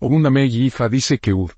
Ogunda 0.00 0.30
y 0.44 0.66
Ifa 0.66 0.88
dice 0.88 1.18
que 1.18 1.34
Ud 1.34 1.50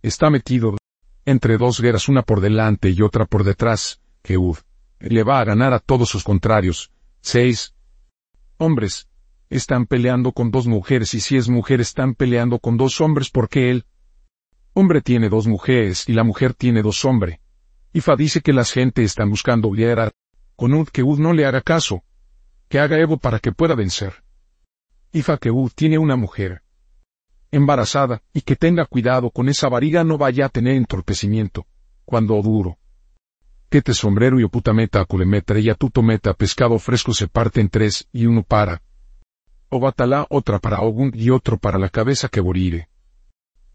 está 0.00 0.30
metido 0.30 0.78
entre 1.26 1.58
dos 1.58 1.78
guerras, 1.78 2.08
una 2.08 2.22
por 2.22 2.40
delante 2.40 2.88
y 2.88 3.02
otra 3.02 3.26
por 3.26 3.44
detrás, 3.44 4.00
que 4.22 4.38
Ud 4.38 4.56
le 4.98 5.22
va 5.22 5.40
a 5.40 5.44
ganar 5.44 5.74
a 5.74 5.78
todos 5.78 6.08
sus 6.08 6.24
contrarios. 6.24 6.90
6. 7.20 7.74
Hombres 8.56 9.08
están 9.50 9.84
peleando 9.84 10.32
con 10.32 10.50
dos 10.50 10.66
mujeres 10.66 11.12
y 11.12 11.20
si 11.20 11.36
es 11.36 11.50
mujer 11.50 11.82
están 11.82 12.14
peleando 12.14 12.60
con 12.60 12.78
dos 12.78 12.98
hombres 13.02 13.28
porque 13.28 13.70
él 13.70 13.84
hombre 14.72 15.02
tiene 15.02 15.28
dos 15.28 15.46
mujeres 15.46 16.08
y 16.08 16.14
la 16.14 16.24
mujer 16.24 16.54
tiene 16.54 16.80
dos 16.80 17.04
hombres. 17.04 17.40
Ifa 17.92 18.16
dice 18.16 18.40
que 18.40 18.54
las 18.54 18.72
gente 18.72 19.02
están 19.02 19.28
buscando 19.28 19.70
guerra 19.70 20.10
con 20.56 20.72
Ud 20.72 20.88
que 20.88 21.02
Ud 21.02 21.18
no 21.18 21.34
le 21.34 21.44
haga 21.44 21.60
caso, 21.60 22.04
que 22.70 22.78
haga 22.78 22.98
Evo 22.98 23.18
para 23.18 23.38
que 23.38 23.52
pueda 23.52 23.74
vencer. 23.74 24.24
Ifa 25.12 25.36
que 25.36 25.50
Ud 25.50 25.72
tiene 25.74 25.98
una 25.98 26.16
mujer 26.16 26.62
embarazada, 27.52 28.22
y 28.32 28.40
que 28.40 28.56
tenga 28.56 28.86
cuidado 28.86 29.30
con 29.30 29.48
esa 29.48 29.68
variga 29.68 30.02
no 30.02 30.18
vaya 30.18 30.46
a 30.46 30.48
tener 30.48 30.74
entorpecimiento, 30.74 31.66
cuando 32.04 32.40
duro. 32.42 32.78
Que 33.68 33.82
te 33.82 33.94
sombrero 33.94 34.40
y 34.40 34.42
oputameta 34.42 35.04
culemetra 35.04 35.58
y 35.60 35.70
atutometa 35.70 36.34
pescado 36.34 36.78
fresco 36.78 37.14
se 37.14 37.28
parte 37.28 37.60
en 37.60 37.68
tres 37.68 38.08
y 38.12 38.26
uno 38.26 38.42
para. 38.42 38.82
O 39.68 39.80
batalá 39.80 40.26
otra 40.28 40.58
para 40.58 40.80
Ogun 40.80 41.12
y 41.14 41.30
otro 41.30 41.58
para 41.58 41.78
la 41.78 41.88
cabeza 41.88 42.28
que 42.28 42.40
borire. 42.40 42.88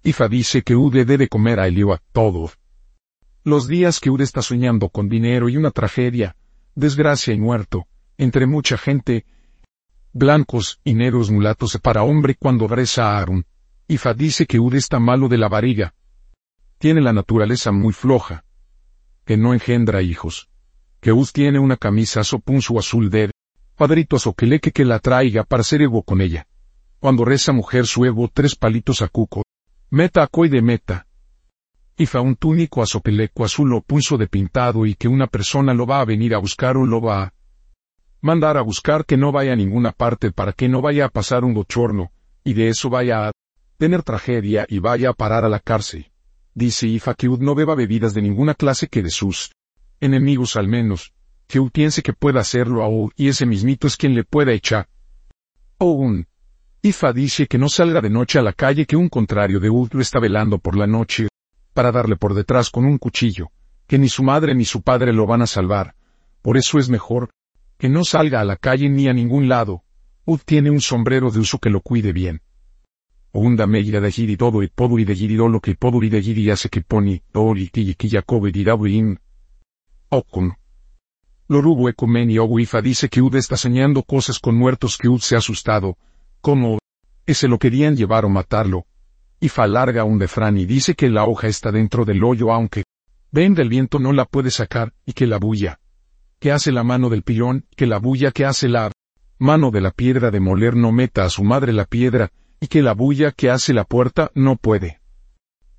Ifa 0.04 0.28
dice 0.28 0.62
que 0.62 0.76
Ude 0.76 1.06
debe 1.06 1.28
comer 1.28 1.60
a 1.60 1.68
Elioa 1.68 2.02
todo. 2.12 2.52
Los 3.44 3.68
días 3.68 4.00
que 4.00 4.10
Ude 4.10 4.24
está 4.24 4.42
soñando 4.42 4.90
con 4.90 5.10
dinero 5.10 5.50
y 5.50 5.58
una 5.58 5.72
tragedia, 5.72 6.36
desgracia 6.76 7.34
y 7.34 7.40
muerto, 7.40 7.88
entre 8.18 8.46
mucha 8.46 8.78
gente, 8.78 9.26
blancos 10.14 10.80
y 10.84 10.94
negros 10.94 11.32
mulatos 11.32 11.78
para 11.82 12.04
hombre 12.04 12.36
cuando 12.36 12.68
reza 12.68 13.10
a 13.10 13.20
Aaron. 13.20 13.46
Ifa 13.90 14.14
dice 14.14 14.46
que 14.46 14.60
Ud 14.60 14.76
está 14.76 15.00
malo 15.00 15.30
de 15.30 15.38
la 15.38 15.48
variga. 15.48 15.94
Tiene 16.78 17.00
la 17.00 17.14
naturaleza 17.14 17.72
muy 17.72 17.94
floja. 17.94 18.44
Que 19.24 19.38
no 19.38 19.54
engendra 19.54 20.02
hijos. 20.02 20.50
Que 21.00 21.14
Ud 21.14 21.30
tiene 21.32 21.58
una 21.60 21.78
camisa 21.78 22.26
sopunzo 22.26 22.78
azul 22.78 23.10
de 23.10 23.32
padrito 23.76 24.18
azoqueleque 24.18 24.72
que 24.72 24.84
la 24.84 25.00
traiga 25.00 25.46
para 25.46 25.64
ser 25.64 25.84
ego 25.84 26.04
con 26.04 26.20
ella. 26.20 26.48
Cuando 27.00 27.24
reza 27.24 27.54
mujer 27.54 27.88
su 27.88 28.04
ego 28.04 28.30
tres 28.34 28.56
palitos 28.56 29.02
a 29.02 29.08
cuco. 29.08 29.44
Meta 29.90 30.22
a 30.24 30.48
de 30.50 30.62
meta. 30.62 31.08
Ifa 31.96 32.20
un 32.20 32.36
túnico 32.36 32.82
azopeleco 32.82 33.46
azul 33.46 33.74
o 33.74 33.82
punzo 33.82 34.18
de 34.18 34.28
pintado 34.28 34.86
y 34.86 34.96
que 34.96 35.08
una 35.08 35.28
persona 35.28 35.74
lo 35.74 35.86
va 35.86 36.02
a 36.02 36.06
venir 36.06 36.36
a 36.36 36.40
buscar 36.40 36.76
o 36.76 36.86
lo 36.86 37.00
va 37.00 37.24
a 37.24 37.34
mandar 38.20 38.58
a 38.58 38.62
buscar 38.62 39.06
que 39.06 39.16
no 39.16 39.32
vaya 39.32 39.54
a 39.54 39.56
ninguna 39.56 39.94
parte 39.94 40.34
para 40.34 40.52
que 40.52 40.68
no 40.68 40.82
vaya 40.82 41.06
a 41.06 41.10
pasar 41.10 41.46
un 41.46 41.54
bochorno, 41.54 42.12
y 42.44 42.54
de 42.54 42.68
eso 42.68 42.90
vaya 42.90 43.28
a 43.28 43.32
tener 43.78 44.02
tragedia 44.02 44.66
y 44.68 44.80
vaya 44.80 45.10
a 45.10 45.14
parar 45.14 45.46
a 45.46 45.50
la 45.50 45.60
cárcel. 45.60 46.08
Dice 46.56 46.88
Ifa 46.88 47.14
que 47.14 47.30
Ud 47.30 47.40
no 47.40 47.54
beba 47.54 47.76
bebidas 47.76 48.14
de 48.16 48.24
ninguna 48.24 48.56
clase 48.56 48.88
que 48.88 49.04
de 49.04 49.12
sus 49.12 49.52
enemigos 50.00 50.56
al 50.56 50.68
menos, 50.68 51.14
que 51.48 51.60
Ud 51.60 51.72
piense 51.72 52.02
que 52.02 52.14
pueda 52.14 52.40
hacerlo 52.40 52.84
a 52.84 52.90
Ud 52.90 53.12
y 53.16 53.28
ese 53.28 53.46
mismito 53.46 53.86
es 53.86 53.96
quien 53.96 54.16
le 54.16 54.24
pueda 54.24 54.52
echar. 54.52 54.88
Un. 55.78 56.28
Ifa 56.82 57.14
dice 57.14 57.48
que 57.48 57.60
no 57.60 57.70
salga 57.70 58.02
de 58.02 58.10
noche 58.10 58.40
a 58.40 58.42
la 58.42 58.54
calle 58.54 58.88
que 58.88 58.96
un 58.96 59.10
contrario 59.10 59.60
de 59.60 59.70
Ud 59.70 59.90
lo 59.94 60.02
está 60.02 60.20
velando 60.20 60.58
por 60.58 60.76
la 60.76 60.88
noche, 60.88 61.28
para 61.74 61.92
darle 61.92 62.16
por 62.16 62.34
detrás 62.34 62.72
con 62.72 62.86
un 62.86 62.98
cuchillo, 62.98 63.52
que 63.86 64.00
ni 64.00 64.10
su 64.10 64.24
madre 64.24 64.56
ni 64.56 64.66
su 64.66 64.82
padre 64.82 65.14
lo 65.14 65.28
van 65.28 65.44
a 65.44 65.48
salvar, 65.48 65.94
por 66.42 66.58
eso 66.58 66.80
es 66.80 66.90
mejor, 66.90 67.30
que 67.78 67.90
no 67.90 68.04
salga 68.04 68.42
a 68.42 68.46
la 68.46 68.56
calle 68.56 68.90
ni 68.90 69.08
a 69.08 69.14
ningún 69.14 69.48
lado, 69.48 69.84
Ud 70.26 70.40
tiene 70.46 70.72
un 70.72 70.82
sombrero 70.82 71.30
de 71.30 71.40
uso 71.40 71.60
que 71.60 71.70
lo 71.70 71.82
cuide 71.82 72.14
bien 72.14 72.42
unda 73.40 73.68
meira 73.68 74.00
de 74.00 74.12
giri 74.12 74.38
todo 74.38 74.64
y 74.64 74.68
podo 74.68 74.98
y 75.00 75.06
de 75.06 75.16
giri 75.16 75.36
lo 75.36 75.60
que 75.60 75.76
podo 75.76 76.02
y 76.04 76.10
de 76.10 76.22
giri 76.22 76.50
hace 76.50 76.70
que 76.70 76.82
poni, 76.82 77.22
ori 77.34 77.70
y 77.74 77.94
que 77.94 78.10
jacobe 78.10 78.52
in. 78.90 79.20
Okun. 80.10 80.54
Lorubo 81.50 81.88
Ecumeni 81.88 82.38
Oguifa 82.40 82.82
dice 82.82 83.08
que 83.08 83.22
Ud 83.22 83.36
está 83.36 83.56
soñando 83.56 84.04
cosas 84.04 84.40
con 84.40 84.56
muertos 84.56 84.98
que 84.98 85.08
Ud 85.08 85.20
se 85.20 85.36
ha 85.36 85.38
asustado, 85.38 85.98
como, 86.42 86.80
ese 87.26 87.48
lo 87.48 87.58
querían 87.58 87.96
llevar 87.96 88.26
o 88.26 88.30
matarlo. 88.30 88.86
Ifa 89.40 89.68
larga 89.68 90.04
un 90.04 90.18
defrán 90.18 90.58
y 90.58 90.66
dice 90.66 90.96
que 90.96 91.10
la 91.10 91.26
hoja 91.26 91.48
está 91.48 91.72
dentro 91.72 92.06
del 92.06 92.24
hoyo 92.24 92.52
aunque, 92.52 92.84
ven 93.32 93.54
del 93.54 93.70
viento 93.70 94.00
no 94.00 94.12
la 94.14 94.26
puede 94.26 94.52
sacar, 94.52 94.94
y 95.06 95.14
que 95.14 95.28
la 95.28 95.38
bulla. 95.38 95.80
Que 96.40 96.52
hace 96.52 96.72
la 96.72 96.84
mano 96.84 97.10
del 97.10 97.24
pilón, 97.24 97.66
que 97.76 97.86
la 97.86 98.00
bulla 98.00 98.32
que 98.32 98.46
hace 98.46 98.68
la 98.68 98.92
mano 99.40 99.72
de 99.72 99.82
la 99.82 99.92
piedra 99.92 100.32
de 100.32 100.40
moler 100.40 100.76
no 100.76 100.92
meta 100.92 101.24
a 101.24 101.30
su 101.30 101.44
madre 101.44 101.72
la 101.72 101.86
piedra, 101.86 102.32
y 102.60 102.68
que 102.68 102.82
la 102.82 102.94
bulla 102.94 103.32
que 103.32 103.50
hace 103.50 103.74
la 103.74 103.84
puerta 103.84 104.32
no 104.36 104.56
puede. 104.56 105.00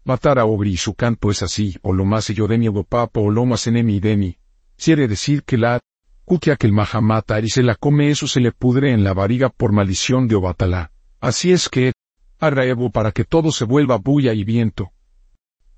Matar 0.04 0.38
a 0.38 0.44
Obri 0.44 0.72
y 0.72 0.76
su 0.76 0.94
canto 0.94 1.30
es 1.30 1.42
así, 1.42 1.76
o 1.82 1.92
lo 1.92 2.04
más 2.04 2.28
yo 2.28 2.46
de 2.46 2.58
mi 2.58 2.70
papo 2.84 3.20
o 3.20 3.30
lo 3.30 3.44
más 3.44 3.66
enemi 3.66 4.00
demi. 4.00 4.38
Quiere 4.76 5.08
decir 5.08 5.42
que 5.42 5.58
la 5.58 5.80
cuquia 6.24 6.56
que 6.56 6.66
el 6.66 6.72
maja 6.72 7.00
mata 7.00 7.40
y 7.40 7.48
se 7.48 7.62
la 7.62 7.74
come 7.74 8.10
eso 8.10 8.26
se 8.26 8.40
le 8.40 8.52
pudre 8.52 8.92
en 8.92 9.02
la 9.02 9.12
variga 9.12 9.48
por 9.48 9.72
maldición 9.72 10.28
de 10.28 10.36
Obatalá. 10.36 10.92
Así 11.20 11.52
es 11.52 11.68
que, 11.68 11.92
Evo 12.40 12.90
para 12.90 13.10
que 13.10 13.24
todo 13.24 13.50
se 13.50 13.64
vuelva 13.64 13.96
bulla 13.96 14.32
y 14.32 14.44
viento. 14.44 14.92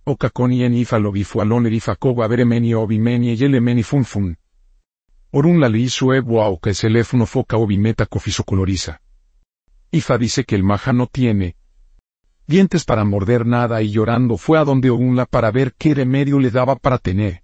Okakoni 0.05 0.65
en 0.65 0.75
ifa 0.75 0.99
lo 0.99 1.11
bifualon 1.11 1.67
erifa 1.67 1.97
koba 1.97 2.27
beremeni 2.27 2.75
obimeni 2.75 3.33
y 3.33 3.45
elemeni 3.45 3.83
funfun. 3.83 4.37
Orun 5.31 5.61
la 5.61 5.69
li 5.69 5.89
su 5.89 6.13
evo 6.13 6.43
a 6.43 6.59
que 6.61 6.75
se 6.75 6.89
foca 7.05 7.57
obimeta 7.57 8.07
coloriza. 8.07 9.01
Ifa 9.93 10.19
dice 10.19 10.45
que 10.45 10.55
el 10.55 10.63
maja 10.63 10.93
no 10.93 11.09
tiene 11.09 11.57
dientes 12.47 12.85
para 12.85 13.05
morder 13.05 13.45
nada 13.45 13.83
y 13.83 13.91
llorando 13.91 14.37
fue 14.37 14.59
a 14.59 14.65
donde 14.65 14.91
Ogunla 14.91 15.27
para 15.27 15.51
ver 15.51 15.75
qué 15.77 15.95
remedio 15.95 16.39
le 16.39 16.51
daba 16.51 16.77
para 16.77 16.99
tener 16.99 17.43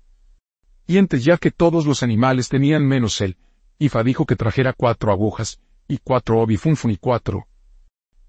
dientes 0.87 1.25
ya 1.25 1.39
que 1.39 1.51
todos 1.51 1.87
los 1.87 2.05
animales 2.05 2.49
tenían 2.49 2.87
menos 2.87 3.21
él. 3.21 3.37
Ifa 3.79 4.05
dijo 4.05 4.27
que 4.27 4.37
trajera 4.37 4.73
cuatro 4.73 5.11
agujas, 5.11 5.61
y 5.89 5.99
cuatro 5.99 6.41
obi 6.41 6.57
funfun 6.57 6.93
y 6.93 6.97
cuatro. 6.97 7.49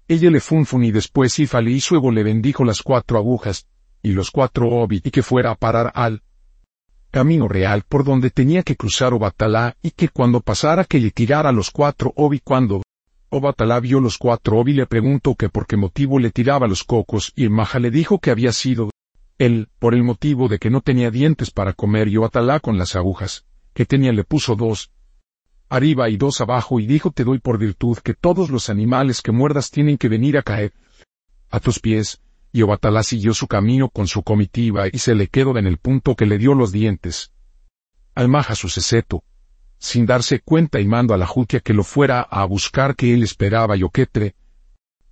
Ella 0.08 0.30
le 0.30 0.40
funfun 0.40 0.84
y 0.84 0.90
después 0.90 1.38
Ifa 1.38 1.60
le 1.60 1.70
hizo 1.70 2.10
le 2.10 2.22
bendijo 2.22 2.64
las 2.64 2.82
cuatro 2.82 3.18
agujas, 3.18 3.68
y 4.02 4.12
los 4.12 4.32
cuatro 4.32 4.68
obi 4.68 5.00
y 5.04 5.10
que 5.10 5.22
fuera 5.22 5.52
a 5.52 5.54
parar 5.54 5.92
al 5.94 6.22
camino 7.10 7.46
real 7.46 7.84
por 7.88 8.04
donde 8.04 8.30
tenía 8.30 8.62
que 8.64 8.76
cruzar 8.76 9.14
Obatalá 9.14 9.76
y 9.80 9.92
que 9.92 10.08
cuando 10.08 10.40
pasara 10.40 10.84
que 10.84 10.98
le 10.98 11.10
tirara 11.10 11.52
los 11.52 11.70
cuatro 11.70 12.12
obi 12.16 12.40
cuando 12.40 12.82
Obatalá 13.30 13.78
vio 13.80 14.00
los 14.00 14.16
cuatro 14.16 14.58
Obi 14.58 14.72
le 14.72 14.86
preguntó 14.86 15.34
que 15.34 15.50
por 15.50 15.66
qué 15.66 15.76
motivo 15.76 16.18
le 16.18 16.30
tiraba 16.30 16.66
los 16.66 16.82
cocos 16.82 17.32
y 17.36 17.44
el 17.44 17.50
Maja 17.50 17.78
le 17.78 17.90
dijo 17.90 18.20
que 18.20 18.30
había 18.30 18.52
sido 18.52 18.90
él, 19.36 19.68
por 19.78 19.94
el 19.94 20.02
motivo 20.02 20.48
de 20.48 20.58
que 20.58 20.70
no 20.70 20.80
tenía 20.80 21.10
dientes 21.10 21.50
para 21.50 21.74
comer 21.74 22.08
y 22.08 22.16
Obatalá 22.16 22.58
con 22.58 22.78
las 22.78 22.96
agujas, 22.96 23.44
que 23.74 23.84
tenía 23.84 24.12
le 24.12 24.24
puso 24.24 24.56
dos 24.56 24.92
arriba 25.68 26.08
y 26.08 26.16
dos 26.16 26.40
abajo 26.40 26.80
y 26.80 26.86
dijo 26.86 27.10
te 27.10 27.24
doy 27.24 27.38
por 27.38 27.58
virtud 27.58 27.98
que 27.98 28.14
todos 28.14 28.48
los 28.48 28.70
animales 28.70 29.20
que 29.20 29.30
muerdas 29.30 29.70
tienen 29.70 29.98
que 29.98 30.08
venir 30.08 30.38
a 30.38 30.42
caer 30.42 30.72
a 31.50 31.60
tus 31.60 31.80
pies, 31.80 32.22
y 32.50 32.62
Obatalá 32.62 33.02
siguió 33.02 33.34
su 33.34 33.46
camino 33.46 33.90
con 33.90 34.06
su 34.06 34.22
comitiva 34.22 34.86
y 34.90 34.98
se 34.98 35.14
le 35.14 35.28
quedó 35.28 35.56
en 35.58 35.66
el 35.66 35.76
punto 35.76 36.16
que 36.16 36.24
le 36.24 36.38
dio 36.38 36.54
los 36.54 36.72
dientes. 36.72 37.32
Al 38.14 38.28
Maja 38.28 38.54
su 38.54 38.70
seseto, 38.70 39.22
sin 39.78 40.06
darse 40.06 40.40
cuenta 40.40 40.80
y 40.80 40.86
mando 40.86 41.14
a 41.14 41.18
la 41.18 41.26
jutia 41.26 41.60
que 41.60 41.72
lo 41.72 41.84
fuera 41.84 42.20
a 42.20 42.44
buscar 42.44 42.96
que 42.96 43.14
él 43.14 43.22
esperaba 43.22 43.76
Yoquetre. 43.76 44.34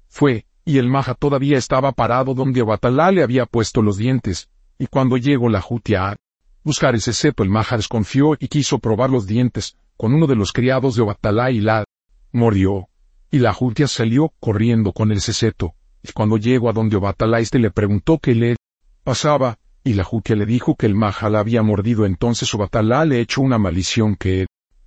Fue, 0.09 0.47
y 0.65 0.78
el 0.78 0.88
maja 0.88 1.15
todavía 1.15 1.59
estaba 1.59 1.93
parado 1.93 2.34
donde 2.34 2.62
Obatalá 2.62 3.12
le 3.12 3.22
había 3.22 3.47
puesto 3.47 3.82
los 3.82 3.97
dientes, 3.97 4.50
y 4.78 4.88
cuando 4.88 5.16
llegó 5.16 5.49
la 5.49 5.60
jutia 5.60 6.10
a 6.10 6.16
buscar 6.65 6.97
ese 6.97 7.12
seto 7.12 7.44
el 7.44 7.50
maja 7.50 7.76
desconfió 7.76 8.34
y 8.38 8.49
quiso 8.49 8.81
probar 8.81 9.10
los 9.10 9.26
dientes, 9.26 9.76
con 9.97 10.12
uno 10.12 10.26
de 10.26 10.34
los 10.34 10.53
criados 10.53 10.97
de 10.97 11.03
Obatalá 11.03 11.50
y 11.50 11.60
la 11.60 11.84
mordió, 12.32 12.88
y 13.31 13.38
la 13.38 13.53
jutia 13.53 13.87
salió 13.87 14.32
corriendo 14.41 14.93
con 14.93 15.12
el 15.12 15.21
seto, 15.21 15.75
y 16.03 16.12
cuando 16.12 16.37
llegó 16.37 16.69
a 16.69 16.72
donde 16.72 16.97
Obatalá 16.97 17.38
este 17.38 17.61
le 17.61 17.70
preguntó 17.70 18.19
qué 18.19 18.35
le 18.35 18.56
pasaba, 19.05 19.58
y 19.85 19.94
la 19.94 20.02
jutia 20.02 20.35
le 20.35 20.46
dijo 20.46 20.75
que 20.75 20.87
el 20.87 20.96
maja 20.96 21.31
la 21.31 21.38
había 21.38 21.62
mordido 21.62 22.05
entonces 22.06 22.52
Obatalá 22.52 23.05
le 23.05 23.20
echó 23.20 23.41
una 23.43 23.58
maldición 23.58 24.17
que 24.17 24.46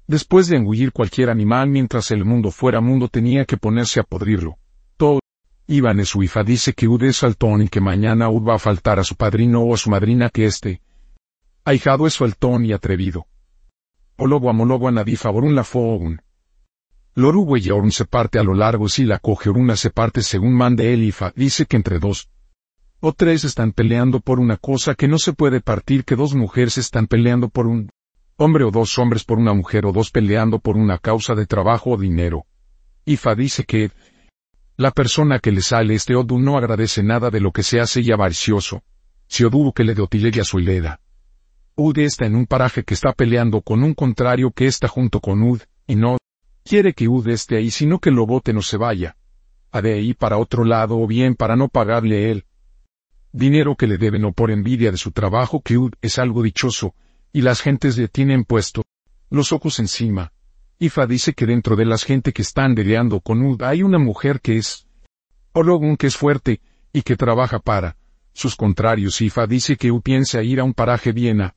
Después 0.10 0.48
de 0.48 0.58
engullir 0.58 0.92
cualquier 0.92 1.30
animal 1.30 1.70
mientras 1.70 2.10
el 2.10 2.26
mundo 2.26 2.50
fuera 2.50 2.82
mundo 2.82 3.10
tenía 3.10 3.46
que 3.46 3.58
ponerse 3.58 4.00
a 4.00 4.04
podrirlo. 4.04 4.58
Todo. 4.98 5.20
Iván 5.68 6.00
Esuifa 6.00 6.44
dice 6.44 6.74
que 6.74 6.88
Ud 6.88 7.04
es 7.04 7.20
faltón 7.20 7.62
y 7.62 7.68
que 7.68 7.80
mañana 7.80 8.28
Ud 8.28 8.42
va 8.42 8.56
a 8.56 8.58
faltar 8.58 8.98
a 8.98 9.04
su 9.04 9.16
padrino 9.16 9.62
o 9.62 9.76
a 9.76 9.78
su 9.78 9.92
madrina 9.92 10.32
que 10.32 10.46
este 10.46 10.82
ahijado 11.64 12.08
es 12.08 12.18
faltón 12.18 12.66
y 12.66 12.74
atrevido. 12.74 13.28
Olobo 14.18 14.50
amolobo 14.50 14.88
anadí 14.88 15.16
favorun 15.16 15.54
la 15.54 15.64
fogun. 15.64 16.24
Lorubo 17.14 17.58
y 17.58 17.70
Orun 17.70 17.92
se 17.92 18.06
parte 18.06 18.40
a 18.40 18.44
lo 18.44 18.56
largo 18.56 18.90
si 18.90 19.06
la 19.06 19.20
coge 19.20 19.52
Oruna 19.52 19.76
se 19.76 19.92
parte 19.92 20.24
según 20.24 20.56
mande 20.56 20.92
Elifa, 20.92 21.34
dice 21.36 21.68
que 21.68 21.78
entre 21.78 22.00
dos 22.00 22.32
o 23.00 23.14
tres 23.14 23.44
están 23.44 23.74
peleando 23.74 24.22
por 24.22 24.40
una 24.40 24.58
cosa 24.58 24.96
que 24.96 25.08
no 25.08 25.20
se 25.20 25.34
puede 25.34 25.62
partir 25.62 26.04
que 26.04 26.16
dos 26.16 26.34
mujeres 26.34 26.80
están 26.80 27.06
peleando 27.06 27.50
por 27.50 27.68
un 27.68 27.92
hombre 28.40 28.64
o 28.64 28.72
dos 28.72 28.98
hombres 28.98 29.26
por 29.26 29.38
una 29.38 29.54
mujer 29.54 29.86
o 29.86 29.92
dos 29.92 30.12
peleando 30.12 30.60
por 30.60 30.78
una 30.78 30.98
causa 30.98 31.36
de 31.36 31.46
trabajo 31.46 31.92
o 31.92 31.98
dinero. 31.98 32.46
Ifa 33.06 33.36
dice 33.36 33.66
que 33.66 33.92
La 34.78 34.92
persona 34.92 35.40
que 35.40 35.52
le 35.52 35.62
sale 35.62 35.94
este 35.94 36.16
odu 36.16 36.40
no 36.40 36.58
agradece 36.58 37.04
nada 37.04 37.30
de 37.30 37.42
lo 37.42 37.52
que 37.52 37.64
se 37.64 37.82
hace 37.82 38.00
y 38.00 38.12
avaricioso. 38.14 38.82
Si 39.28 39.44
odu 39.44 39.74
que 39.74 39.84
le 39.84 39.94
de 39.94 40.42
a 40.42 40.44
su 40.46 40.60
hileda. 40.60 41.02
Ud 41.76 41.98
está 41.98 42.28
en 42.28 42.36
un 42.36 42.46
paraje 42.46 42.84
que 42.84 42.94
está 42.94 43.12
peleando 43.12 43.62
con 43.62 43.84
un 43.84 43.94
contrario 43.94 44.52
que 44.52 44.68
está 44.68 44.88
junto 44.88 45.20
con 45.20 45.44
Ud, 45.44 45.62
y 45.86 45.96
no 45.96 46.18
quiere 46.64 46.94
que 46.94 47.10
Ud 47.10 47.28
esté 47.28 47.58
ahí 47.58 47.72
sino 47.72 48.00
que 48.00 48.10
lo 48.10 48.26
bote 48.26 48.54
no 48.54 48.62
se 48.62 48.78
vaya. 48.78 49.18
A 49.72 49.82
de 49.82 49.96
ahí 49.96 50.14
para 50.14 50.38
otro 50.38 50.64
lado 50.64 50.98
o 50.98 51.06
bien 51.08 51.36
para 51.36 51.58
no 51.58 51.68
pagarle 51.68 52.32
él. 52.32 52.46
Dinero 53.34 53.76
que 53.76 53.86
le 53.86 53.98
deben 53.98 54.24
o 54.24 54.32
por 54.32 54.50
envidia 54.50 54.92
de 54.92 54.98
su 54.98 55.12
trabajo 55.12 55.62
que 55.62 55.78
Ud 55.78 55.94
es 56.02 56.18
algo 56.20 56.42
dichoso, 56.42 56.96
y 57.32 57.42
las 57.42 57.62
gentes 57.62 57.98
le 57.98 58.08
tienen 58.08 58.44
puesto 58.44 58.84
los 59.30 59.52
ojos 59.52 59.80
encima. 59.80 60.34
Ifa 60.80 61.06
dice 61.06 61.34
que 61.34 61.46
dentro 61.46 61.76
de 61.76 61.86
las 61.86 62.04
gente 62.04 62.34
que 62.34 62.42
están 62.42 62.74
dedeando 62.74 63.20
con 63.20 63.42
Ud 63.42 63.62
hay 63.62 63.84
una 63.84 64.00
mujer 64.00 64.42
que 64.42 64.58
es 64.58 64.88
Ologun 65.54 65.98
que 65.98 66.08
es 66.08 66.16
fuerte, 66.16 66.62
y 66.94 67.02
que 67.02 67.16
trabaja 67.16 67.60
para 67.60 67.98
sus 68.34 68.56
contrarios. 68.56 69.22
Ifa 69.22 69.46
dice 69.46 69.76
que 69.76 69.92
Ud 69.92 70.02
piensa 70.02 70.42
ir 70.42 70.60
a 70.60 70.64
un 70.64 70.74
paraje 70.74 71.12
Viena, 71.12 71.56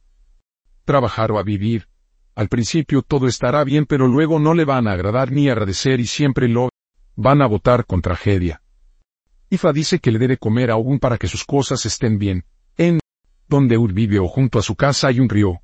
trabajar 0.84 1.30
o 1.32 1.38
a 1.38 1.42
vivir. 1.42 1.88
Al 2.34 2.48
principio 2.48 3.02
todo 3.02 3.28
estará 3.28 3.62
bien 3.64 3.86
pero 3.86 4.08
luego 4.08 4.38
no 4.38 4.54
le 4.54 4.64
van 4.64 4.88
a 4.88 4.92
agradar 4.92 5.30
ni 5.30 5.48
agradecer 5.48 6.00
y 6.00 6.06
siempre 6.06 6.48
lo 6.48 6.70
van 7.14 7.42
a 7.42 7.46
votar 7.46 7.86
con 7.86 8.02
tragedia. 8.02 8.62
Ifa 9.50 9.72
dice 9.72 9.98
que 9.98 10.10
le 10.10 10.18
debe 10.18 10.38
comer 10.38 10.70
a 10.70 10.76
Ogun 10.76 10.98
para 10.98 11.18
que 11.18 11.28
sus 11.28 11.44
cosas 11.44 11.84
estén 11.84 12.18
bien. 12.18 12.44
Donde 13.52 13.76
Ud 13.76 13.92
vive 13.92 14.18
o 14.18 14.28
junto 14.28 14.58
a 14.58 14.62
su 14.62 14.76
casa 14.76 15.08
hay 15.08 15.20
un 15.20 15.28
río. 15.28 15.60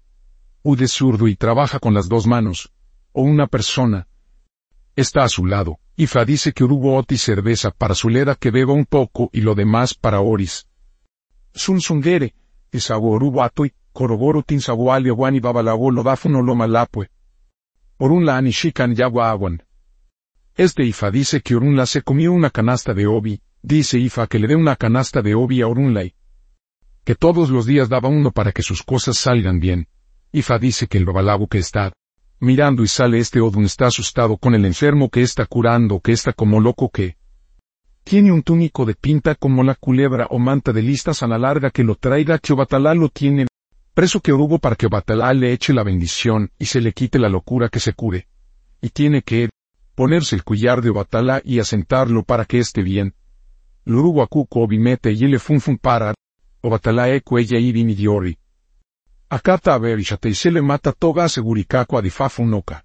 Ud 0.62 0.82
es 0.82 0.93
zurdo 0.93 1.26
y 1.26 1.37
trabaja 1.37 1.79
con 1.79 1.94
las 1.94 2.06
dos 2.06 2.26
manos. 2.26 2.70
O 3.12 3.23
una 3.23 3.46
persona. 3.46 4.06
Está 4.94 5.25
a 5.25 5.29
su 5.31 5.46
lado. 5.46 5.79
Ifa 5.96 6.26
dice 6.26 6.52
que 6.52 6.64
hubo 6.64 6.99
oti 6.99 7.17
cerveza 7.17 7.70
para 7.70 7.94
su 7.94 8.11
leda 8.11 8.35
que 8.35 8.50
beba 8.50 8.75
un 8.75 8.85
poco 8.85 9.31
y 9.32 9.40
lo 9.40 9.55
demás 9.55 9.94
para 9.94 10.20
Oris. 10.20 10.69
Sun 11.55 11.81
Sungere, 11.81 12.35
es 12.70 12.90
y 12.90 13.73
korogoro 13.94 14.43
tinsaguali 14.43 15.11
wani 15.11 15.40
babalago 15.40 15.90
lo 15.90 16.02
dafuno 16.02 16.43
lo 16.43 16.55
malapue. 16.55 17.08
Orunla 17.96 18.37
anishikan 18.37 18.94
yagua 18.94 19.31
aguan. 19.31 19.62
Este 20.55 20.85
Ifa 20.85 21.11
dice 21.11 21.40
que 21.40 21.56
Orunla 21.56 21.87
se 21.87 22.02
comió 22.02 22.35
una 22.35 22.50
canasta 22.50 22.93
de 22.93 23.06
obi, 23.06 23.40
dice 23.62 23.99
Ifa 23.99 24.26
que 24.26 24.38
le 24.38 24.46
dé 24.46 24.56
una 24.56 24.76
canasta 24.76 25.23
de 25.23 25.35
obi 25.35 25.62
a 25.62 25.69
Orunla 25.69 26.05
que 27.09 27.15
todos 27.15 27.49
los 27.49 27.65
días 27.65 27.89
daba 27.89 28.11
uno 28.11 28.33
para 28.33 28.53
que 28.53 28.61
sus 28.61 28.83
cosas 28.83 29.17
salgan 29.17 29.61
bien. 29.61 29.89
Ifa 30.31 30.59
dice 30.59 30.89
que 30.89 30.99
el 30.99 31.07
babalago 31.07 31.47
que 31.47 31.57
está 31.57 31.91
mirando 32.39 32.83
y 32.83 32.87
sale 32.87 33.19
este 33.19 33.41
Odun 33.41 33.65
está 33.65 33.87
asustado 33.87 34.37
con 34.37 34.55
el 34.55 34.67
enfermo 34.67 35.09
que 35.09 35.23
está 35.23 35.47
curando, 35.47 36.01
que 36.01 36.13
está 36.13 36.35
como 36.35 36.61
loco 36.61 36.91
que 36.91 37.17
tiene 38.05 38.31
un 38.31 38.43
túnico 38.43 38.85
de 38.85 38.93
pinta 38.93 39.35
como 39.37 39.63
la 39.63 39.75
culebra 39.75 40.27
o 40.29 40.39
manta 40.39 40.75
de 40.75 40.83
listas 40.83 41.23
a 41.23 41.27
la 41.27 41.39
larga 41.39 41.71
que 41.71 41.83
lo 41.83 41.95
traiga 41.95 42.39
que 42.39 42.53
Obatalá 42.53 42.93
lo 42.93 43.09
tiene 43.09 43.47
preso 43.95 44.21
que 44.21 44.35
hubo 44.35 44.59
para 44.59 44.77
que 44.77 44.89
Batalá 44.89 45.33
le 45.33 45.55
eche 45.55 45.73
la 45.73 45.85
bendición 45.85 46.51
y 46.59 46.67
se 46.67 46.83
le 46.83 46.93
quite 46.93 47.19
la 47.19 47.31
locura 47.31 47.71
que 47.71 47.81
se 47.81 47.95
cure. 47.95 48.29
Y 48.83 48.91
tiene 48.91 49.23
que 49.23 49.49
ponerse 49.95 50.37
el 50.37 50.45
collar 50.45 50.83
de 50.83 50.91
Obatalá 50.91 51.41
y 51.43 51.59
asentarlo 51.59 52.23
para 52.23 52.45
que 52.45 52.59
esté 52.59 52.83
bien. 52.83 53.15
Lurugu 53.87 54.21
akuko 54.21 54.61
obimete 54.61 55.11
y 55.13 55.27
le 55.27 55.39
funfun 55.39 55.79
para, 55.79 56.13
Obatalá 56.61 57.09
e 57.11 57.21
cuella 57.21 57.59
irin 57.59 57.91
idiori. 57.91 58.37
Akata 59.29 59.75
averishate 59.75 60.29
y 60.29 60.35
se 60.35 60.51
le 60.51 60.63
mata 60.63 60.93
toga 60.93 61.25
asegurikaku 61.25 61.99
adifafun 61.99 62.51
noka. 62.51 62.85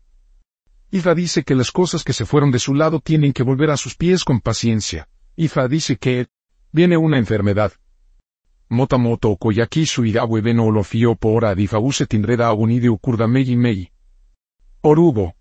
Ifa 0.91 1.15
dice 1.15 1.43
que 1.43 1.55
las 1.55 1.71
cosas 1.71 2.03
que 2.03 2.13
se 2.13 2.25
fueron 2.25 2.51
de 2.51 2.59
su 2.59 2.73
lado 2.73 2.99
tienen 2.99 3.33
que 3.33 3.43
volver 3.43 3.71
a 3.71 3.77
sus 3.77 3.95
pies 3.95 4.23
con 4.23 4.41
paciencia. 4.41 5.07
Ifa 5.35 5.67
dice 5.67 5.97
que 5.97 6.27
viene 6.71 6.97
una 6.97 7.17
enfermedad, 7.17 7.73
Motamoto 8.69 9.35
koyakisu 9.35 10.05
irawe 10.05 10.41
beno 10.41 10.65
olofio 10.65 11.15
por 11.15 11.45
adifabuse 11.45 12.07
tindreda 12.07 12.47
agunide 12.47 12.89
meji 13.27 13.55
mei. 13.55 13.91
Orubo. 14.81 15.35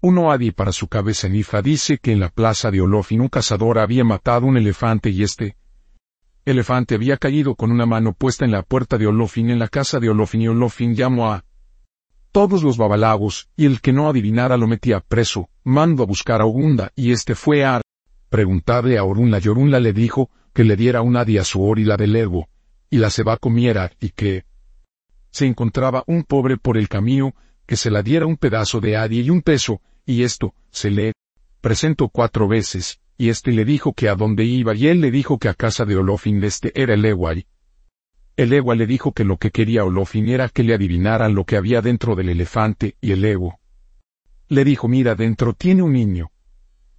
Uno 0.00 0.30
adi 0.30 0.52
para 0.52 0.70
su 0.70 0.86
cabeza 0.86 1.28
Nifa 1.28 1.60
dice 1.60 1.98
que 1.98 2.12
en 2.12 2.20
la 2.20 2.28
plaza 2.28 2.70
de 2.70 2.80
Olofin 2.80 3.22
un 3.22 3.28
cazador 3.28 3.78
había 3.78 4.04
matado 4.04 4.46
un 4.46 4.56
elefante 4.56 5.10
y 5.10 5.24
este 5.24 5.56
elefante 6.46 6.94
había 6.94 7.16
caído 7.16 7.56
con 7.56 7.70
una 7.70 7.84
mano 7.84 8.12
puesta 8.14 8.44
en 8.44 8.52
la 8.52 8.62
puerta 8.62 8.96
de 8.96 9.06
Olofin 9.06 9.50
en 9.50 9.58
la 9.58 9.68
casa 9.68 9.98
de 9.98 10.08
Olofin 10.08 10.42
y 10.42 10.48
Olofin 10.48 10.94
llamó 10.94 11.30
a 11.30 11.44
todos 12.30 12.62
los 12.62 12.76
babalagos, 12.76 13.48
y 13.56 13.66
el 13.66 13.80
que 13.80 13.92
no 13.92 14.08
adivinara 14.08 14.56
lo 14.56 14.66
metía 14.66 15.00
preso, 15.00 15.48
mando 15.64 16.02
a 16.02 16.06
buscar 16.06 16.40
a 16.40 16.44
Ogunda, 16.44 16.92
y 16.94 17.10
este 17.10 17.34
fue 17.34 17.64
a 17.64 17.80
preguntarle 18.28 18.98
a 18.98 19.04
Orunla 19.04 19.40
y 19.42 19.48
Orunla 19.48 19.80
le 19.80 19.92
dijo, 19.92 20.30
que 20.52 20.64
le 20.64 20.76
diera 20.76 21.02
una 21.02 21.22
a 21.22 21.44
su 21.44 21.74
y 21.76 21.84
la 21.84 21.96
del 21.96 22.14
Ergo, 22.14 22.48
y 22.90 22.98
la 22.98 23.10
se 23.10 23.22
va 23.22 23.38
comiera, 23.38 23.90
y 24.00 24.10
que 24.10 24.44
se 25.30 25.46
encontraba 25.46 26.04
un 26.06 26.24
pobre 26.24 26.58
por 26.58 26.76
el 26.76 26.88
camino, 26.88 27.34
que 27.66 27.76
se 27.76 27.90
la 27.90 28.02
diera 28.02 28.26
un 28.26 28.36
pedazo 28.36 28.80
de 28.80 28.96
adi 28.96 29.20
y 29.22 29.30
un 29.30 29.42
peso, 29.42 29.80
y 30.04 30.22
esto, 30.22 30.54
se 30.70 30.90
le 30.90 31.12
presentó 31.60 32.08
cuatro 32.08 32.46
veces, 32.48 33.00
y 33.18 33.28
este 33.28 33.52
le 33.52 33.64
dijo 33.64 33.92
que 33.92 34.08
a 34.08 34.14
dónde 34.14 34.44
iba, 34.44 34.74
y 34.74 34.88
él 34.88 35.00
le 35.00 35.10
dijo 35.10 35.38
que 35.38 35.48
a 35.48 35.54
casa 35.54 35.84
de 35.84 35.96
Olofin 35.96 36.42
este 36.44 36.72
era 36.80 36.94
el 36.94 37.04
Eguay. 37.04 37.46
El 38.36 38.52
Egua 38.52 38.74
le 38.74 38.86
dijo 38.86 39.12
que 39.12 39.24
lo 39.24 39.38
que 39.38 39.50
quería 39.50 39.84
Olofin 39.84 40.28
era 40.28 40.50
que 40.50 40.62
le 40.62 40.74
adivinaran 40.74 41.34
lo 41.34 41.44
que 41.44 41.56
había 41.56 41.80
dentro 41.80 42.14
del 42.14 42.28
elefante, 42.28 42.96
y 43.00 43.12
el 43.12 43.24
Ego 43.24 43.58
le 44.48 44.64
dijo 44.64 44.88
mira 44.88 45.14
dentro 45.14 45.54
tiene 45.54 45.82
un 45.82 45.92
niño. 45.92 46.30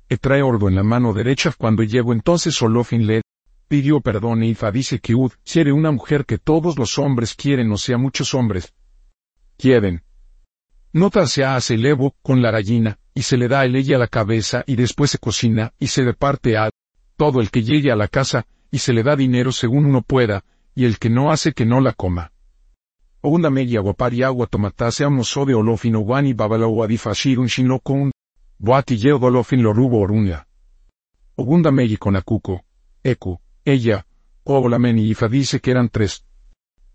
E 0.10 0.18
trae 0.18 0.42
ordo 0.42 0.68
en 0.68 0.76
la 0.76 0.84
mano 0.84 1.14
derecha 1.14 1.54
cuando 1.58 1.84
llegó 1.84 2.14
entonces 2.14 2.62
Olofin 2.62 3.06
le 3.06 3.22
pidió 3.68 4.02
perdón 4.02 4.44
y 4.44 4.50
Ifa 4.50 4.72
dice 4.72 5.00
que 5.00 5.16
Ud 5.16 5.32
quiere 5.44 5.72
una 5.72 5.92
mujer 5.92 6.26
que 6.26 6.38
todos 6.38 6.78
los 6.78 6.98
hombres 6.98 7.36
quieren 7.36 7.72
o 7.72 7.78
sea 7.78 7.98
muchos 7.98 8.34
hombres 8.34 8.74
quieren. 9.58 10.04
Nota 10.94 11.28
se 11.28 11.44
hace 11.44 11.76
el 11.76 11.86
evo 11.86 12.16
con 12.22 12.42
la 12.42 12.52
gallina, 12.52 13.00
y 13.18 13.24
se 13.24 13.36
le 13.36 13.48
da 13.48 13.66
el 13.66 13.76
ella 13.76 13.96
a 13.96 14.00
la 14.00 14.08
cabeza 14.08 14.64
y 14.68 14.76
después 14.76 15.10
se 15.10 15.18
cocina 15.18 15.74
y 15.80 15.88
se 15.88 16.06
departe 16.06 16.56
a 16.56 16.70
todo 17.16 17.42
el 17.42 17.50
que 17.50 17.64
llegue 17.64 17.92
a 17.92 17.96
la 17.96 18.08
casa, 18.08 18.46
y 18.70 18.78
se 18.78 18.94
le 18.94 19.02
da 19.02 19.16
dinero 19.16 19.52
según 19.52 19.88
uno 19.88 20.04
pueda, 20.04 20.44
y 20.76 20.86
el 20.86 21.00
que 21.00 21.10
no 21.10 21.32
hace 21.32 21.54
que 21.54 21.66
no 21.66 21.82
la 21.82 21.94
coma. 21.94 22.32
O 23.22 23.30
una 23.30 23.50
media 23.50 23.80
guapari 23.80 24.22
agua 24.22 24.46
tomatase 24.46 25.04
amoso 25.04 25.46
de 25.46 25.56
olofin 25.56 25.96
o 25.96 26.02
guani 26.02 26.34
babala 26.34 26.68
o 26.68 26.84
adifashirun 26.84 27.48
shinlokun, 27.48 28.12
boati 28.60 28.98
yeo 28.98 29.18
dolofin 29.18 29.64
lo 29.64 29.74
rubo 29.74 30.00
orunya. 30.00 30.46
Ogunda 31.38 31.72
meji 31.72 31.98
con 31.98 32.16
acuco, 32.16 32.66
ecu, 33.04 33.40
ella, 33.66 34.06
Ogolamen 34.44 35.00
y 35.00 35.10
Ifa 35.10 35.28
dice 35.28 35.60
que 35.60 35.72
eran 35.72 35.90
tres. 35.90 36.24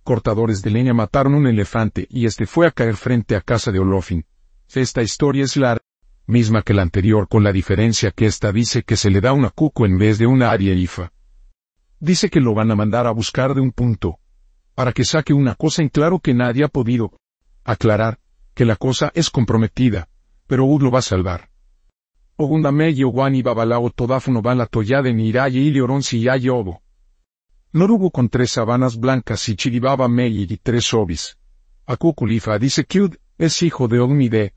Cortadores 0.05 0.63
de 0.63 0.71
leña 0.71 0.95
mataron 0.95 1.35
un 1.35 1.49
elefante 1.49 2.07
y 2.09 2.27
este 2.27 2.47
fue 2.47 2.69
a 2.69 2.71
caer 2.71 2.95
frente 2.95 3.35
a 3.35 3.41
casa 3.41 3.73
de 3.73 3.81
Olofin. 3.81 4.25
Esta 4.73 5.03
historia 5.03 5.45
es 5.45 5.57
la 5.57 5.82
misma 6.27 6.63
que 6.63 6.75
la 6.75 6.83
anterior 6.83 7.29
con 7.29 7.43
la 7.43 7.53
diferencia 7.53 8.11
que 8.11 8.27
esta 8.27 8.53
dice 8.53 8.83
que 8.83 8.97
se 8.97 9.11
le 9.11 9.21
da 9.21 9.33
una 9.33 9.51
cuco 9.51 9.87
en 9.87 9.99
vez 9.99 10.19
de 10.19 10.27
una 10.27 10.51
aria 10.51 10.75
Ifa. 10.75 11.13
Dice 12.01 12.31
que 12.31 12.41
lo 12.41 12.55
van 12.55 12.71
a 12.71 12.77
mandar 12.77 13.07
a 13.07 13.13
buscar 13.13 13.55
de 13.55 13.61
un 13.61 13.73
punto. 13.73 14.19
Para 14.75 14.93
que 14.93 15.05
saque 15.05 15.33
una 15.35 15.55
cosa 15.55 15.83
en 15.83 15.89
claro 15.89 16.19
que 16.19 16.35
nadie 16.35 16.65
ha 16.65 16.69
podido 16.69 17.13
aclarar, 17.65 18.19
que 18.55 18.65
la 18.65 18.77
cosa 18.77 19.13
es 19.15 19.31
comprometida, 19.31 20.09
pero 20.47 20.65
Ud 20.65 20.83
lo 20.83 20.91
va 20.91 21.01
a 21.01 21.03
salvar. 21.03 21.51
Ogunda 22.37 22.73
meyo 22.73 23.09
guani 23.09 23.43
babalao 23.43 23.91
todafuno 23.91 24.43
van 24.43 24.67
toyade 24.69 25.13
ni 25.13 25.29
iraye 25.29 25.61
y 25.61 25.71
leorón 25.71 26.03
si 26.03 26.23
ya 26.23 26.37
yobo. 26.37 26.83
Norugo 27.73 28.11
con 28.11 28.29
tres 28.29 28.53
sabanas 28.53 28.99
blancas 28.99 29.49
y 29.49 29.57
chiribaba 29.57 30.09
meyi 30.09 30.47
y 30.49 30.57
tres 30.57 30.93
obis. 30.95 31.39
Akukulifa 31.87 32.59
dice 32.59 32.85
que 32.85 33.03
Ud 33.03 33.17
es 33.39 33.63
hijo 33.63 33.87
de 33.89 34.01
Ogmide. 34.01 34.55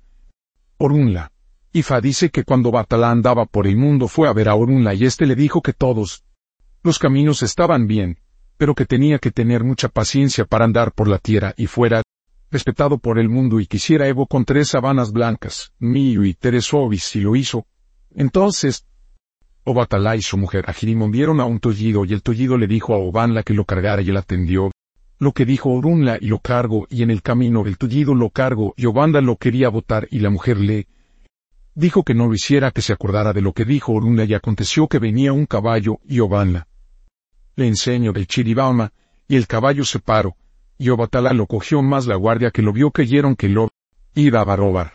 Orunla. 0.77 1.31
Ifa 1.75 1.99
dice 1.99 2.29
que 2.29 2.45
cuando 2.45 2.71
Batala 2.71 3.11
andaba 3.11 3.45
por 3.45 3.67
el 3.67 3.75
mundo 3.75 4.07
fue 4.07 4.29
a 4.29 4.31
ver 4.31 4.47
a 4.47 4.55
Orunla 4.55 4.93
y 4.93 5.03
este 5.03 5.25
le 5.25 5.35
dijo 5.35 5.61
que 5.61 5.73
todos 5.73 6.23
los 6.83 6.99
caminos 6.99 7.43
estaban 7.43 7.85
bien, 7.85 8.17
pero 8.55 8.73
que 8.73 8.85
tenía 8.85 9.19
que 9.19 9.29
tener 9.29 9.65
mucha 9.65 9.89
paciencia 9.89 10.45
para 10.45 10.63
andar 10.63 10.93
por 10.93 11.09
la 11.09 11.17
tierra 11.17 11.53
y 11.57 11.67
fuera 11.67 12.01
respetado 12.49 12.97
por 12.97 13.19
el 13.19 13.27
mundo 13.27 13.59
y 13.59 13.67
quisiera 13.67 14.07
Evo 14.07 14.25
con 14.25 14.45
tres 14.45 14.69
sabanas 14.69 15.11
blancas, 15.11 15.73
mío 15.77 16.23
y 16.23 16.33
tres 16.33 16.73
obis 16.73 17.13
y 17.17 17.19
lo 17.19 17.35
hizo. 17.35 17.65
Entonces, 18.15 18.85
Obatalá 19.65 20.15
y 20.15 20.21
su 20.21 20.37
mujer 20.37 20.63
Ajirimon 20.69 21.11
vieron 21.11 21.41
a 21.41 21.43
un 21.43 21.59
tollido 21.59 22.05
y 22.05 22.13
el 22.13 22.23
tollido 22.23 22.57
le 22.57 22.67
dijo 22.67 22.93
a 22.93 22.99
Obanla 22.99 23.43
que 23.43 23.53
lo 23.53 23.65
cargara 23.65 24.01
y 24.01 24.11
él 24.11 24.15
atendió. 24.15 24.71
Lo 25.19 25.33
que 25.33 25.43
dijo 25.43 25.71
Orunla 25.71 26.19
y 26.21 26.27
lo 26.27 26.39
cargo 26.39 26.87
y 26.89 27.03
en 27.03 27.11
el 27.11 27.21
camino 27.21 27.65
el 27.65 27.77
tollido 27.77 28.15
lo 28.15 28.29
cargo 28.29 28.73
y 28.77 28.85
Obanda 28.85 29.19
lo 29.19 29.35
quería 29.35 29.67
botar 29.67 30.07
y 30.09 30.19
la 30.19 30.29
mujer 30.29 30.57
le 30.57 30.87
dijo 31.75 32.03
que 32.03 32.15
no 32.15 32.27
lo 32.27 32.33
hiciera 32.33 32.71
que 32.71 32.81
se 32.81 32.93
acordara 32.93 33.33
de 33.33 33.41
lo 33.41 33.53
que 33.53 33.65
dijo 33.65 33.93
Orunla 33.93 34.23
y 34.23 34.33
aconteció 34.33 34.87
que 34.87 34.99
venía 34.99 35.33
un 35.33 35.45
caballo 35.45 35.99
y 36.07 36.19
Obanla 36.19 36.67
le 37.55 37.67
enseño 37.67 38.11
del 38.11 38.27
Chiribama 38.27 38.91
y 39.27 39.35
el 39.35 39.47
caballo 39.47 39.85
se 39.85 39.99
paró 39.99 40.35
y 40.77 40.89
Obatalá 40.89 41.33
lo 41.33 41.47
cogió 41.47 41.81
más 41.81 42.05
la 42.05 42.15
guardia 42.15 42.51
que 42.51 42.61
lo 42.61 42.73
vio 42.73 42.91
creyeron 42.91 43.35
que 43.35 43.47
lo 43.47 43.69
iba 44.13 44.41
a 44.41 44.55
robar. 44.55 44.94